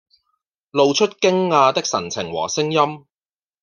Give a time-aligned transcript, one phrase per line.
[0.71, 3.05] 露出驚訝的神情和聲音